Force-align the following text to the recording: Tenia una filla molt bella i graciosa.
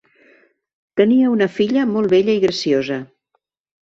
Tenia 1.01 1.29
una 1.33 1.49
filla 1.57 1.85
molt 1.91 2.13
bella 2.15 2.39
i 2.39 2.43
graciosa. 2.47 2.99